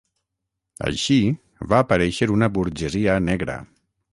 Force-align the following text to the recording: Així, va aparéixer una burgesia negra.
Així, 0.91 1.17
va 1.73 1.81
aparéixer 1.85 2.31
una 2.39 2.51
burgesia 2.57 3.19
negra. 3.31 3.59